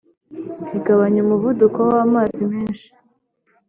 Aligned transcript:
igabanya 0.77 1.19
umuvuduko 1.25 1.79
w’amazi 1.91 2.41
menshi 2.53 2.89